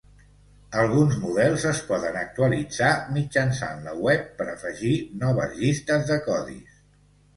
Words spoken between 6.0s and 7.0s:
de codis.